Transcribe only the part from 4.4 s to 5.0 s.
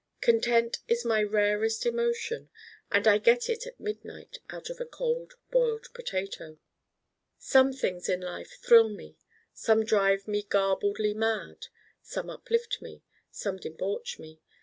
out of a